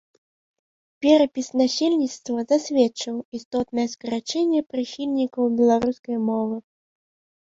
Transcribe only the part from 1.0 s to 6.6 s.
Перапіс насельніцтва засведчыў істотнае скарачэнне прыхільнікаў беларускай мовы.